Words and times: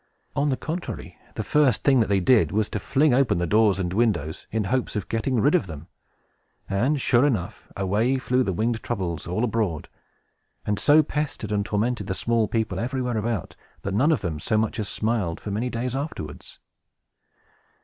On 0.35 0.49
the 0.49 0.57
contrary, 0.57 1.15
the 1.35 1.43
first 1.43 1.83
thing 1.83 1.99
that 1.99 2.09
they 2.09 2.19
did 2.19 2.51
was 2.51 2.69
to 2.69 2.79
fling 2.79 3.13
open 3.13 3.37
the 3.37 3.45
doors 3.45 3.77
and 3.77 3.93
windows, 3.93 4.47
in 4.49 4.63
hopes 4.63 4.95
of 4.95 5.07
getting 5.09 5.35
rid 5.39 5.53
of 5.53 5.67
them; 5.67 5.85
and, 6.67 6.99
sure 6.99 7.23
enough, 7.23 7.71
away 7.77 8.17
flew 8.17 8.41
the 8.41 8.51
winged 8.51 8.81
Troubles 8.81 9.27
all 9.27 9.43
abroad, 9.43 9.89
and 10.65 10.79
so 10.79 11.03
pestered 11.03 11.51
and 11.51 11.67
tormented 11.67 12.07
the 12.07 12.15
small 12.15 12.47
people, 12.47 12.79
everywhere 12.79 13.19
about, 13.19 13.55
that 13.83 13.93
none 13.93 14.11
of 14.11 14.21
them 14.21 14.39
so 14.39 14.57
much 14.57 14.79
as 14.79 14.89
smiled 14.89 15.39
for 15.39 15.51
many 15.51 15.69
days 15.69 15.95
afterwards. 15.95 16.57